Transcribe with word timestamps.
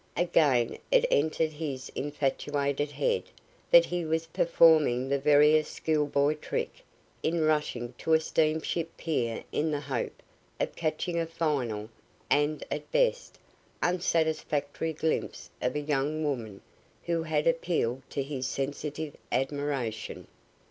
Again 0.17 0.79
it 0.89 1.05
entered 1.11 1.51
his 1.53 1.91
infatuated 1.93 2.89
head 2.89 3.21
that 3.69 3.85
he 3.85 4.03
was 4.03 4.25
performing 4.25 5.07
the 5.09 5.19
veriest 5.19 5.71
schoolboy 5.73 6.37
trick 6.37 6.83
in 7.21 7.41
rushing 7.43 7.93
to 7.99 8.13
a 8.15 8.19
steamship 8.19 8.97
pier 8.97 9.43
in 9.51 9.69
the 9.69 9.79
hope 9.81 10.23
of 10.59 10.75
catching 10.75 11.19
a 11.19 11.27
final, 11.27 11.87
and 12.31 12.63
at 12.71 12.91
best, 12.91 13.37
unsatisfactory 13.83 14.93
glimpse 14.93 15.51
of 15.61 15.75
a 15.75 15.81
young 15.81 16.23
woman 16.23 16.61
who 17.03 17.21
had 17.21 17.45
appealed 17.45 18.01
to 18.09 18.23
his 18.23 18.47
sensitive 18.47 19.15
admiration. 19.31 20.25